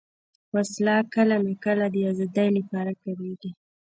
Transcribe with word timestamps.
وسله 0.53 0.95
کله 1.13 1.35
ناکله 1.45 1.85
د 1.93 1.95
ازادۍ 2.11 2.49
لپاره 2.57 2.91
کارېږي 3.01 3.49